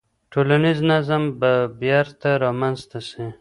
ټولنیز 0.31 0.79
نظم 0.91 1.23
به 1.39 1.53
بیرته 1.79 2.29
رامنځته 2.43 2.99
سي. 3.09 3.25